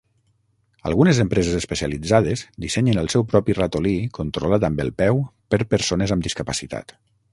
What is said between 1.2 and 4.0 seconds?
empreses especialitzades dissenyen el seu propi ratolí